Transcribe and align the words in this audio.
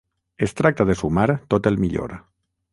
Es 0.47 0.55
tracta 0.61 0.87
de 0.91 0.95
sumar 1.03 1.27
tot 1.55 1.71
el 1.73 1.81
millor. 1.85 2.19